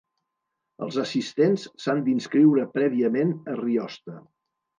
[0.85, 4.17] Els assistents s'han d'inscriure prèviament a Riosta.